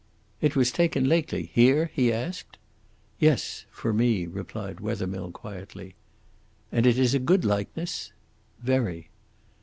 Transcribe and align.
"It 0.41 0.55
was 0.55 0.71
taken 0.71 1.07
lately, 1.07 1.51
here?" 1.53 1.91
he 1.93 2.11
asked. 2.11 2.57
"Yes; 3.19 3.65
for 3.69 3.93
me," 3.93 4.25
replied 4.25 4.79
Wethermill 4.79 5.29
quietly. 5.29 5.93
"And 6.71 6.87
it 6.87 6.97
is 6.97 7.13
a 7.13 7.19
good 7.19 7.45
likeness?" 7.45 8.11
"Very." 8.63 9.09